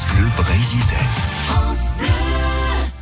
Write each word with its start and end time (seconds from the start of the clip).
France 0.00 0.16
Bleu 0.16 0.28
Brésisel. 0.34 0.98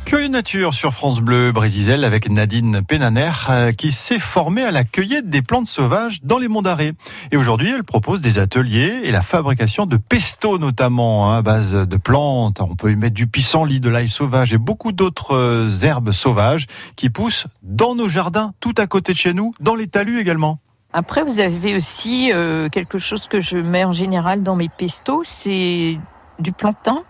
Cueille 0.03 0.29
nature 0.29 0.73
sur 0.73 0.93
France 0.93 1.21
Bleu 1.21 1.53
Brésisel 1.53 2.03
avec 2.03 2.29
Nadine 2.29 2.81
Pénaner 2.85 3.31
euh, 3.49 3.71
qui 3.71 3.93
s'est 3.93 4.19
formée 4.19 4.63
à 4.63 4.71
la 4.71 4.83
cueillette 4.83 5.29
des 5.29 5.41
plantes 5.41 5.69
sauvages 5.69 6.21
dans 6.23 6.39
les 6.39 6.49
monts 6.49 6.61
d'Arrée. 6.61 6.91
Et 7.31 7.37
aujourd'hui, 7.37 7.71
elle 7.73 7.85
propose 7.85 8.19
des 8.19 8.37
ateliers 8.37 8.99
et 9.03 9.11
la 9.11 9.21
fabrication 9.21 9.85
de 9.85 9.95
pesto 9.95 10.57
notamment 10.57 11.31
hein, 11.31 11.37
à 11.37 11.41
base 11.41 11.73
de 11.73 11.97
plantes. 11.97 12.59
On 12.59 12.75
peut 12.75 12.91
y 12.91 12.97
mettre 12.97 13.15
du 13.15 13.27
pissenlit, 13.27 13.79
de 13.79 13.89
l'ail 13.89 14.09
sauvage 14.09 14.51
et 14.51 14.57
beaucoup 14.57 14.91
d'autres 14.91 15.35
euh, 15.35 15.69
herbes 15.83 16.11
sauvages 16.11 16.65
qui 16.97 17.09
poussent 17.09 17.47
dans 17.63 17.95
nos 17.95 18.09
jardins, 18.09 18.51
tout 18.59 18.75
à 18.77 18.87
côté 18.87 19.13
de 19.13 19.17
chez 19.17 19.33
nous, 19.33 19.53
dans 19.61 19.75
les 19.75 19.87
talus 19.87 20.19
également. 20.19 20.59
Après, 20.91 21.23
vous 21.23 21.39
avez 21.39 21.77
aussi 21.77 22.33
euh, 22.33 22.67
quelque 22.67 22.97
chose 22.97 23.27
que 23.27 23.39
je 23.39 23.57
mets 23.57 23.85
en 23.85 23.93
général 23.93 24.43
dans 24.43 24.57
mes 24.57 24.69
pestos, 24.69 25.23
c'est 25.23 25.97
du 26.39 26.51
plantain 26.51 27.03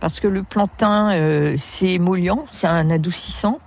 parce 0.00 0.18
que 0.18 0.26
le 0.28 0.42
plantain, 0.42 1.12
euh, 1.12 1.54
c'est 1.58 1.90
émollient, 1.90 2.40
c'est 2.52 2.66
un 2.66 2.90
adoucissant. 2.90 3.60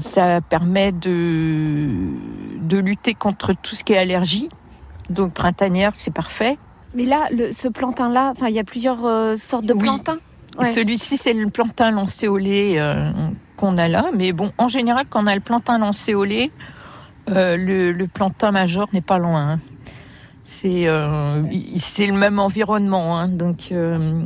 ça 0.00 0.40
permet 0.40 0.90
de, 0.92 1.88
de 2.60 2.78
lutter 2.78 3.14
contre 3.14 3.52
tout 3.52 3.74
ce 3.76 3.84
qui 3.84 3.92
est 3.92 3.98
allergie. 3.98 4.48
Donc 5.10 5.32
printanière, 5.32 5.92
c'est 5.94 6.12
parfait. 6.12 6.58
Mais 6.94 7.04
là, 7.04 7.28
le, 7.30 7.52
ce 7.52 7.68
plantain-là, 7.68 8.34
il 8.48 8.54
y 8.54 8.58
a 8.58 8.64
plusieurs 8.64 9.04
euh, 9.04 9.36
sortes 9.36 9.64
de 9.64 9.74
Oui. 9.74 9.82
plantains. 9.82 10.18
Celui-ci, 10.62 11.16
c'est 11.16 11.32
le 11.32 11.48
plantain 11.48 11.92
lancéolé 11.92 12.74
euh, 12.76 13.10
qu'on 13.56 13.78
a 13.78 13.86
là. 13.86 14.06
Mais 14.12 14.32
bon, 14.32 14.50
en 14.58 14.66
général, 14.66 15.04
quand 15.08 15.22
on 15.22 15.26
a 15.28 15.34
le 15.34 15.40
plantain 15.40 15.78
lancéolé, 15.78 16.50
euh, 17.30 17.56
le, 17.56 17.92
le 17.92 18.06
plantain 18.08 18.50
major 18.50 18.88
n'est 18.92 19.00
pas 19.00 19.18
loin. 19.18 19.52
hein. 19.52 19.58
C'est 20.52 20.88
euh, 20.88 21.42
c'est 21.76 22.06
le 22.06 22.12
même 22.12 22.38
environnement. 22.40 23.16
hein. 23.18 23.28
donc, 23.28 23.68
euh, 23.70 24.22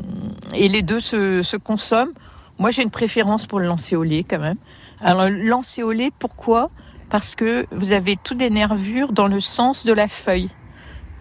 et 0.55 0.69
les 0.69 0.81
deux 0.83 0.99
se, 0.99 1.57
consomment. 1.57 2.13
Moi, 2.59 2.71
j'ai 2.71 2.83
une 2.83 2.91
préférence 2.91 3.47
pour 3.47 3.61
le 3.61 3.67
lancéolé 3.67 4.25
quand 4.25 4.39
même. 4.41 4.57
Alors, 5.01 5.29
le 5.29 5.43
lancéolé, 5.43 6.11
pourquoi? 6.19 6.71
Parce 7.11 7.35
que 7.35 7.67
vous 7.71 7.93
avez 7.93 8.17
toutes 8.17 8.39
les 8.41 8.51
nervures 8.51 9.13
dans 9.13 9.29
le 9.29 9.39
sens 9.39 9.85
de 9.85 9.93
la 9.93 10.09
feuille, 10.09 10.49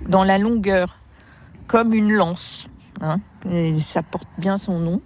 dans 0.08 0.24
la 0.24 0.38
longueur, 0.38 0.98
comme 1.68 1.94
une 1.94 2.12
lance. 2.14 2.68
hein. 3.02 3.20
Ça 3.80 4.04
porte 4.04 4.30
bien 4.38 4.58
son 4.58 4.80
nom. 4.80 5.02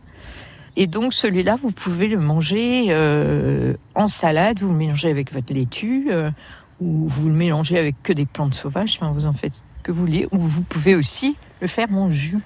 Et 0.75 0.85
donc 0.85 1.13
celui-là, 1.15 1.57
vous 1.61 1.71
pouvez 1.71 2.07
le 2.07 2.19
manger 2.19 2.85
euh, 2.89 3.73
en 3.95 4.07
salade, 4.07 4.59
vous 4.59 4.69
le 4.69 4.75
mélangez 4.75 5.09
avec 5.09 5.33
votre 5.33 5.51
laitue, 5.51 6.09
ou 6.79 7.07
vous 7.07 7.29
le 7.29 7.35
mélangez 7.35 7.77
avec 7.77 8.01
que 8.03 8.13
des 8.13 8.25
plantes 8.25 8.53
sauvages, 8.53 8.97
enfin 8.99 9.11
vous 9.11 9.25
en 9.25 9.33
faites 9.33 9.61
que 9.83 9.91
vous 9.91 10.01
voulez, 10.01 10.27
ou 10.31 10.39
vous 10.39 10.61
pouvez 10.61 10.95
aussi 10.95 11.35
le 11.61 11.67
faire 11.67 11.91
en 11.93 12.09
jus. 12.09 12.39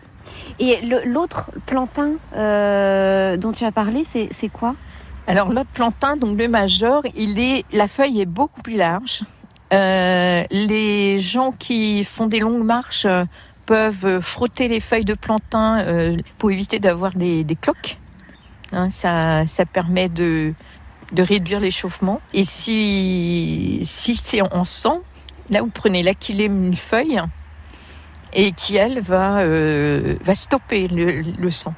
Et 0.59 0.79
l'autre 1.05 1.51
plantain 1.65 2.13
euh, 2.35 3.37
dont 3.37 3.51
tu 3.51 3.65
as 3.65 3.71
parlé, 3.71 4.03
c'est 4.03 4.49
quoi? 4.49 4.75
Alors 5.27 5.51
l'autre 5.51 5.69
plantain, 5.73 6.17
donc 6.17 6.37
le 6.37 6.47
major, 6.47 7.03
il 7.15 7.39
est, 7.39 7.65
la 7.71 7.87
feuille 7.87 8.21
est 8.21 8.25
beaucoup 8.25 8.61
plus 8.61 8.77
large. 8.77 9.23
Euh, 9.73 10.43
les 10.51 11.19
gens 11.19 11.51
qui 11.51 12.03
font 12.03 12.27
des 12.27 12.39
longues 12.39 12.63
marches 12.63 13.05
euh, 13.05 13.23
peuvent 13.65 14.19
frotter 14.19 14.67
les 14.67 14.79
feuilles 14.79 15.05
de 15.05 15.13
plantain 15.13 15.85
pour 16.37 16.51
éviter 16.51 16.79
d'avoir 16.79 17.13
des, 17.13 17.43
des 17.43 17.55
cloques. 17.55 17.97
Hein, 18.73 18.89
ça, 18.89 19.45
ça 19.47 19.65
permet 19.65 20.09
de, 20.09 20.53
de 21.11 21.23
réduire 21.23 21.59
l'échauffement. 21.59 22.21
Et 22.33 22.43
si, 22.43 23.81
si 23.83 24.15
c'est 24.15 24.41
en 24.41 24.63
sang, 24.63 25.01
là 25.49 25.61
vous 25.61 25.69
prenez 25.69 26.03
l'aquilée 26.03 26.49
millefeuille 26.49 27.21
et 28.33 28.53
qui 28.53 28.77
elle 28.77 29.01
va, 29.01 29.39
euh, 29.39 30.15
va 30.21 30.35
stopper 30.35 30.87
le, 30.87 31.21
le 31.21 31.51
sang. 31.51 31.73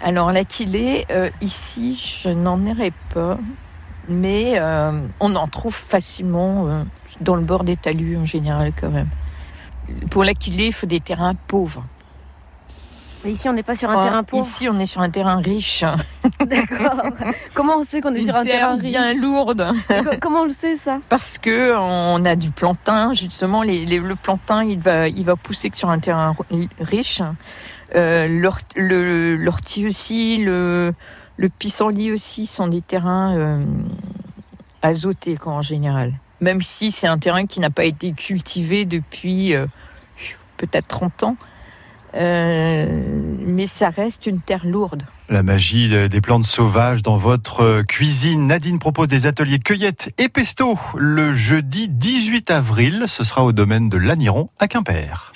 Alors 0.00 0.32
l'aquilée, 0.32 1.06
euh, 1.10 1.30
ici, 1.40 1.96
je 1.96 2.28
n'en 2.28 2.66
aurai 2.66 2.92
pas, 3.14 3.38
mais 4.08 4.54
euh, 4.58 5.06
on 5.20 5.34
en 5.36 5.46
trouve 5.48 5.74
facilement 5.74 6.84
dans 7.20 7.36
le 7.36 7.42
bord 7.42 7.64
des 7.64 7.76
talus 7.76 8.16
en 8.16 8.24
général 8.24 8.72
quand 8.78 8.90
même. 8.90 9.08
Pour 10.10 10.24
l'aquilée, 10.24 10.66
il 10.66 10.72
faut 10.72 10.86
des 10.86 11.00
terrains 11.00 11.34
pauvres. 11.34 11.84
Mais 13.24 13.32
Ici, 13.32 13.48
on 13.48 13.52
n'est 13.54 13.62
pas 13.62 13.74
sur 13.74 13.88
un 13.90 13.98
Ah, 13.98 14.04
terrain 14.04 14.22
pauvre. 14.22 14.46
Ici, 14.46 14.68
on 14.68 14.78
est 14.78 14.86
sur 14.86 15.00
un 15.00 15.08
terrain 15.10 15.36
riche, 15.36 15.82
D'accord. 16.46 17.02
Comment 17.54 17.78
on 17.78 17.82
sait 17.82 18.00
qu'on 18.00 18.14
est 18.14 18.18
une 18.20 18.26
sur 18.26 18.36
un 18.36 18.42
terrain 18.44 18.76
riche 18.76 18.90
bien 18.90 19.14
lourde, 19.14 19.66
Co- 19.88 20.10
Comment 20.20 20.40
on 20.42 20.44
le 20.44 20.50
sait 20.50 20.76
ça 20.76 20.98
parce 21.08 21.38
que 21.38 21.74
on 21.74 22.22
a 22.24 22.36
du 22.36 22.50
plantain. 22.50 23.12
Justement, 23.14 23.62
les- 23.62 23.86
les- 23.86 23.98
le 23.98 24.14
plantain, 24.16 24.64
il 24.64 24.78
va, 24.78 25.08
il 25.08 25.24
va 25.24 25.36
pousser 25.36 25.70
que 25.70 25.76
sur 25.78 25.88
un 25.90 25.98
terrain 25.98 26.34
ri- 26.50 26.68
riche. 26.80 27.22
Euh, 27.96 28.28
L'ortie 28.76 29.86
aussi, 29.86 30.38
le, 30.38 30.92
le 31.36 31.48
pissenlit 31.48 32.12
aussi 32.12 32.44
sont 32.46 32.66
des 32.68 32.82
terrains 32.82 33.34
euh, 33.36 33.64
azotés 34.82 35.36
quoi, 35.36 35.52
en 35.54 35.62
général. 35.62 36.12
Même 36.40 36.60
si 36.60 36.90
c'est 36.90 37.06
un 37.06 37.18
terrain 37.18 37.46
qui 37.46 37.60
n'a 37.60 37.70
pas 37.70 37.84
été 37.84 38.12
cultivé 38.12 38.84
depuis 38.84 39.54
euh, 39.54 39.66
peut-être 40.58 40.88
30 40.88 41.22
ans, 41.22 41.36
Euh, 42.14 42.86
mais 43.46 43.66
ça 43.66 43.88
reste 43.88 44.26
une 44.26 44.40
terre 44.40 44.66
lourde. 44.66 45.02
La 45.28 45.42
magie 45.42 46.08
des 46.08 46.20
plantes 46.20 46.44
sauvages 46.44 47.02
dans 47.02 47.16
votre 47.16 47.82
cuisine. 47.82 48.46
Nadine 48.46 48.78
propose 48.78 49.08
des 49.08 49.26
ateliers 49.26 49.58
cueillettes 49.58 50.12
et 50.18 50.28
pesto 50.28 50.78
le 50.96 51.32
jeudi 51.32 51.88
18 51.88 52.50
avril. 52.50 53.04
Ce 53.08 53.24
sera 53.24 53.44
au 53.44 53.52
domaine 53.52 53.88
de 53.88 53.96
l'Aniron 53.96 54.48
à 54.58 54.68
Quimper. 54.68 55.32